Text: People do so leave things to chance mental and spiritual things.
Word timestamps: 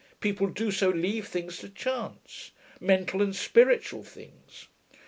People 0.19 0.47
do 0.47 0.71
so 0.71 0.89
leave 0.89 1.27
things 1.27 1.59
to 1.59 1.69
chance 1.69 2.49
mental 2.79 3.21
and 3.21 3.35
spiritual 3.35 4.03
things. 4.03 4.65